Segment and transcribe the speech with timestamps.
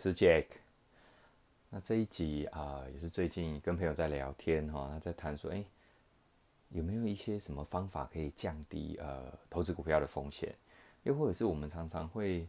[0.00, 0.46] 是 Jack。
[1.68, 5.62] 那这一集啊，也是最近跟朋友在聊天哈，他在谈说，哎，
[6.70, 10.54] 有没有一些什么方法可以降低呃投资股票的风险？
[11.02, 12.48] 又或者是我们常常会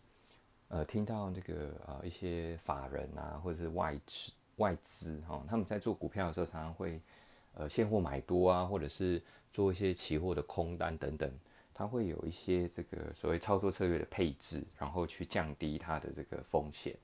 [0.70, 7.02] 呃听到这个呃一些法人啊，或者是外资外资哈，他们在做股票的时候，常常会
[7.54, 11.30] 呃现货买多啊，或者是做一些期货的空单等等。
[11.74, 16.96] 它会有一些这个所谓操作策略的配置，然后去降低它的这个风险。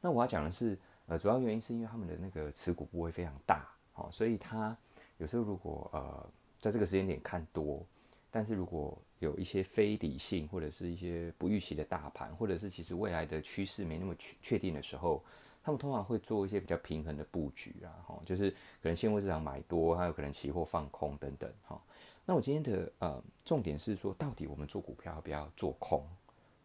[0.00, 4.76] 那我要讲的是，呃，主要原因是因为他们的那个持股部位非常大，哦，所以他
[5.18, 6.30] 有时候如果呃
[6.60, 7.84] 在这个时间点看多，
[8.30, 15.24] 但是如果有一些非理性或者是一些不预期的大盘，或者是其实未来的趋势没那么确确定的时候，
[15.64, 18.50] 他们通常会做一些比较平衡的布局啊，哈，就是
[18.82, 21.80] 可能现货市场买多，还有可能期货放空等等，哈。
[22.24, 26.06] 那我今天的呃重点是说，到底我们做股票要不要做空，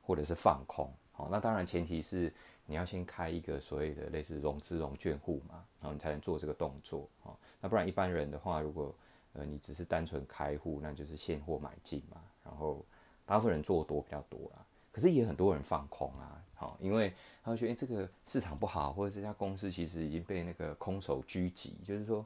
[0.01, 0.91] 或者是放空？
[1.13, 2.33] 好，那当然前提是
[2.65, 7.31] 你要先开一个所谓的类似融资融券户嘛，然后你才能做这个动作啊。
[7.61, 8.93] 那不然一般人的话，如果
[9.33, 12.21] 呃你只是单纯开户，那就是现货买进嘛。
[12.43, 12.85] 然后
[13.25, 16.43] 大部分人做多比较多啦，可是也很多人放空啊。
[16.55, 22.25] 好，因为他会觉得这个市场不好，或者这家公司其实已经被那个空手狙击，就是说。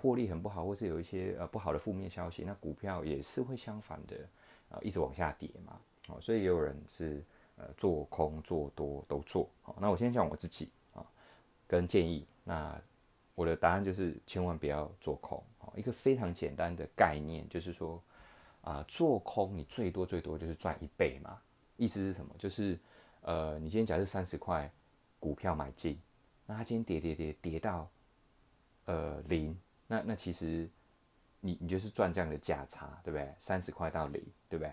[0.00, 4.16] 获利很不好，或是有一些呃不好的负面消息，那股票也是会相反的，
[4.68, 7.20] 啊，一直往下跌嘛，哦，所以也有人是
[7.60, 11.04] 呃做空做多都做，好，那我先讲我自己啊，
[11.66, 12.80] 跟建议，那
[13.34, 15.42] 我的答案就是千万不要做空，
[15.76, 18.02] 一个非常简单的概念就是说
[18.62, 21.38] 啊，做空你最多最多就是赚一倍嘛，
[21.76, 22.34] 意思是什么？
[22.38, 22.78] 就是
[23.20, 24.70] 呃，你今天假设三十块
[25.18, 26.00] 股票买进，
[26.46, 27.86] 那它今天跌跌跌跌到
[28.86, 29.54] 呃零。
[29.86, 30.70] 那那其实，
[31.40, 33.34] 你你就是赚这样的价差，对不对？
[33.40, 34.72] 三十块到零，对不对？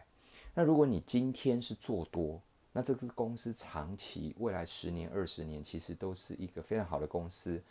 [0.54, 2.40] 那如果你今天是做多，
[2.72, 7.62] 那这个公司长期未来十年、二十年，其实都是一个非常好的公司。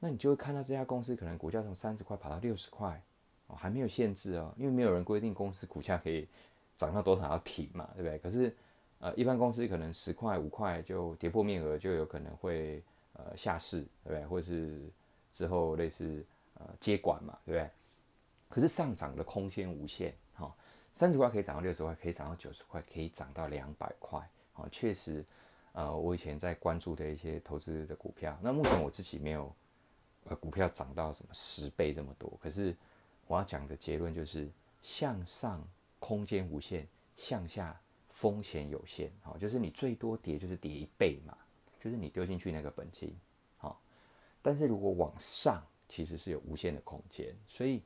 [0.00, 3.00] 那你就会看到这家公司可能股价从三十块跑到六十块，
[3.46, 6.26] 哦，还没有限制哦，因为没有人规定公司股价可以
[6.76, 8.18] 涨到多少要停嘛，对不对？
[8.18, 8.54] 可是，
[8.98, 12.82] 呃，一般公司可能十块、五块就跌破面额，就有可能会
[13.12, 14.26] 呃下市，对不对？
[14.26, 14.80] 或者是
[15.32, 16.68] 之后类似呃。
[16.80, 17.70] 接管嘛，对不对？
[18.48, 20.12] 可是上涨的空间无限，
[20.94, 24.20] 三十块可以涨到六十块，可以涨到九十块，可以涨到两百块，
[24.54, 25.24] 哦，确实，
[25.72, 29.54] 呃，我以前在关注的一些投资的股票，那目前我自己没有，
[30.24, 32.76] 呃，股票涨到什么十倍这么多，可是
[33.26, 34.50] 我要讲的结论就是，
[34.82, 35.66] 向上
[35.98, 36.86] 空间无限，
[37.16, 41.36] 向下风险有限，好，就是你最多跌就是跌一倍嘛，
[41.80, 43.16] 就是你丢进去那个本金，
[43.56, 43.80] 好，
[44.42, 47.82] 但是如果往上，其实是有无限的空间，所以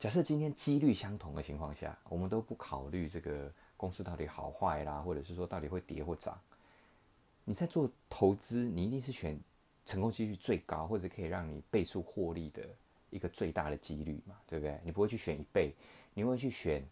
[0.00, 6.40] 假设今天几率相同的情况下，我们都不考虑这个公司到底好坏啦，或者是说到底会跌或涨，
[7.44, 9.38] 你在做投资，你一定是选
[9.84, 12.62] 成功几率最高，或者可以让你倍数获利的
[13.10, 14.80] 一个最大的几率嘛，对不对？
[14.82, 15.74] 你不会去选一倍，
[16.14, 16.82] 你会去选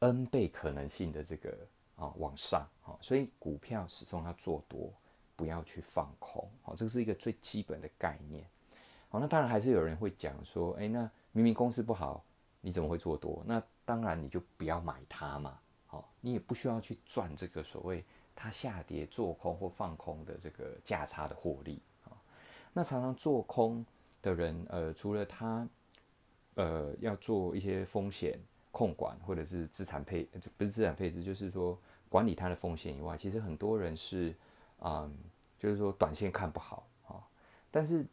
[0.00, 1.56] n 倍可能性的这个
[1.96, 4.92] 啊往上啊，所以股票始终要做多，
[5.34, 8.44] 不要去放空，好，这是一个最基本的概念。
[9.08, 12.24] 好，那当然还是有人会讲说，哎，那明明公司不好，
[12.60, 13.42] 你怎么会做多？
[13.46, 15.58] 那当然你就不要买它嘛。
[15.86, 22.12] 好，你也不需要去赚这个所谓它下跌做空或放空的这个价差的获利啊。
[22.72, 23.84] 那常常做空
[24.20, 25.68] 的人，呃，除了他，
[26.54, 28.38] 呃，要做一些风险
[28.70, 30.24] 控管或者是资产配，
[30.56, 31.78] 不是资产配置，就是说
[32.08, 34.34] 管理它的风险以外，其实很多人是，
[34.80, 35.14] 嗯，
[35.58, 37.22] 就是说短线看不好啊，
[37.70, 38.04] 但是。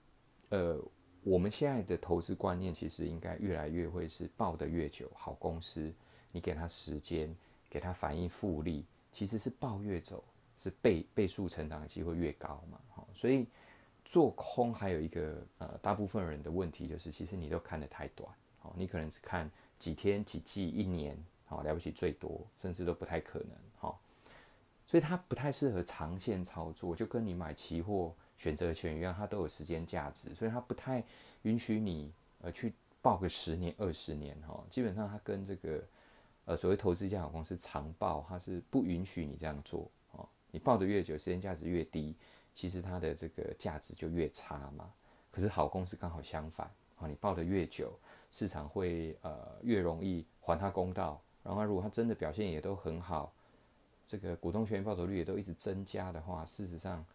[0.50, 0.80] 呃，
[1.26, 5.92] 我们现在的投资观念其实应该越来越会是抱得越久，好公司，
[6.32, 7.36] 你给他时间，
[7.68, 10.24] 给他反应复利，其实是抱越走，
[10.56, 12.80] 是倍倍数成长的机会越高嘛。
[12.90, 13.48] 好，所以
[14.06, 19.50] 做空还有一个呃，大部分人的问题就是，其实你都看得太短，好，你可能只看
[19.80, 21.18] 几天、几季、一年，
[21.48, 24.00] 好了不起最多，甚至都不太可能，好，
[24.86, 28.14] 所以它不太适合长线操作，就跟你买期货。
[28.38, 31.04] 选择权一样，它都有时间价值，所以它不太
[31.44, 32.12] 允许你
[32.42, 34.62] 呃去报个十年、二十年哈。
[34.70, 35.84] 基本上它跟这个
[36.46, 40.28] 呃所谓投资一家好公司长报，它是不允许你这样做哦。
[40.52, 42.14] 你报的越久，时间价值越低，
[42.54, 44.92] 其实它的这个价值就越差嘛。
[45.32, 47.98] 可是好公司刚好相反啊，你报的越久，
[48.32, 51.22] 市场会呃越容易还它公道。
[51.42, 53.34] 然后如果它真的表现也都很好，
[54.06, 57.06] 这个股东权益报酬率也都一直增加的话，事实上。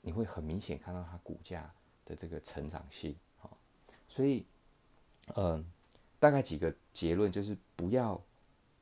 [0.00, 1.70] 你会很明显看到它股价
[2.04, 3.56] 的这个成长性，好，
[4.08, 4.46] 所以，
[5.34, 5.64] 嗯，
[6.20, 8.20] 大概几个结论就是不要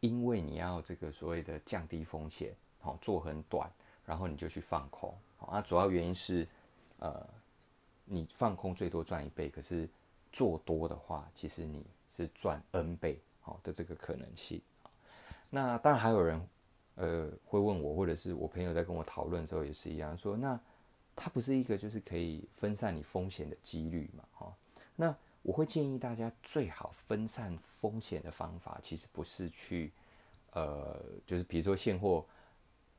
[0.00, 3.70] 因为你要这个所谓的降低风险，好做很短，
[4.05, 6.46] 然后你就去放空，好，那，主要原因是，
[6.99, 7.26] 呃，
[8.05, 9.88] 你放空最多赚一倍，可是
[10.31, 14.61] 做多的话，其实你是赚 N 倍好的这个可能性。
[15.49, 16.49] 那当然还有人，
[16.96, 20.61] 呃，会问我，或者是我朋友在跟我讨论的时候也是一样，说那
[21.16, 24.25] 它不是一个就是可以分散你风险的几率嘛？
[24.32, 24.55] 哈，
[24.96, 29.93] 那我会建议大家最好分散风险的方法，其实不是去，
[30.52, 32.25] 呃，就是比如说现货。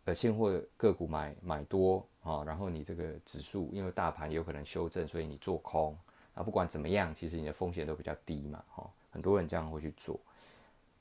[0.07, 5.97] 呃，现货个股买买多啊，然后你这个指数因为大盘有可能修正，所以你做空
[6.35, 10.19] 啊，不管怎么样，其实你的风险都比较低嘛，哈，很多人这样会去做。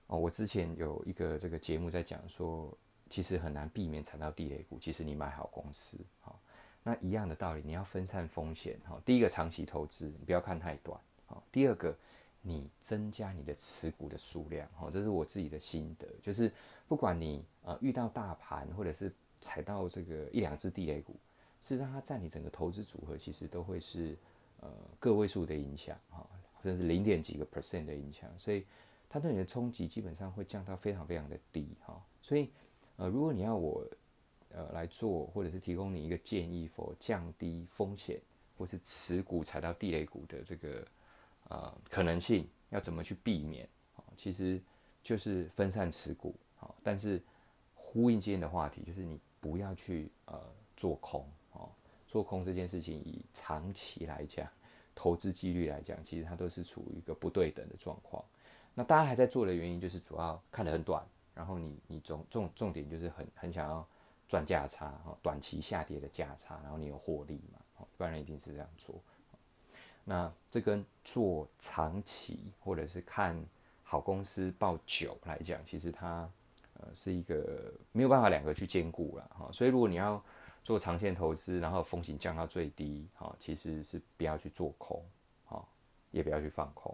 [0.06, 2.72] 哦，我之前有一个这个节目在讲说，
[3.10, 5.98] 其实很难避免踩到地雷股，其实你买好公司，
[6.84, 11.92] 那一样的道理，你要分散风险，哈，第一个长期投资，你不要看太短，啊，第二个
[12.42, 16.52] 你增加你的持股的数量，哈，这是我自己的心得，就是。
[16.86, 19.10] 不管你呃遇到大盘，或者是
[19.40, 21.14] 踩到这个一两只地雷股，
[21.62, 24.14] 事实上它占你整个投资组合，其实都会是
[24.60, 24.70] 呃
[25.00, 26.28] 个位数的影响哈，
[26.62, 28.66] 甚至零点几个 percent 的影响，所以
[29.08, 31.98] 它对你的冲击基本上会降到非常非常的低哈。
[32.20, 32.50] 所以
[32.96, 33.82] 呃如果你要我
[34.54, 38.20] 呃来做，或者是提供你一个建议，否降低风险，
[38.56, 40.86] 或是持股踩到地雷股的这个
[41.48, 44.04] 呃可能性，要怎么去避免啊？
[44.16, 44.60] 其实
[45.02, 46.34] 就是分散持股。
[46.56, 47.20] 好但是
[47.74, 50.40] 呼应今天的话题，就是你不要去呃
[50.76, 51.68] 做空哦，
[52.06, 54.48] 做空这件事情以长期来讲，
[54.94, 58.24] 投资几率来讲，其实它都是处于一个不对等的状况。
[58.72, 61.04] 那大家还在做的原因，就是主要看得很短，
[61.34, 63.86] 然后你你重重重点就是很很想要
[64.28, 68.94] 赚价差哈，短期下跌的价差，然后你有获利嘛，一般人一定是这样做。
[70.04, 73.40] 那这跟做长期或者是看
[73.82, 76.28] 好公司报久来讲，其实它。
[76.80, 80.20] 呃，是一个没有办法两个去兼顾了哈，所以如果你要
[80.64, 85.00] 做长线投资，然后风险降到最低，哈，其实是不要去做空，
[85.44, 85.64] 哈，
[86.10, 86.92] 也不要去放空，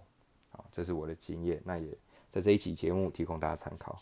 [0.50, 1.88] 好，这是我的经验，那也
[2.29, 3.99] 在这一期节目提供大家参考。